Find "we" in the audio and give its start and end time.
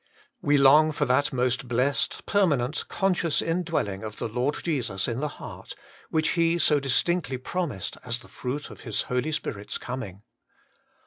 0.41-0.57